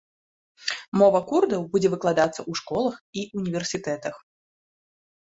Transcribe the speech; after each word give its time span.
Мова 0.99 1.19
курдаў 1.31 1.61
будзе 1.75 1.91
выкладацца 1.93 2.35
ў 2.35 2.51
школах 2.61 2.95
і 3.21 3.25
універсітэтах. 3.41 4.15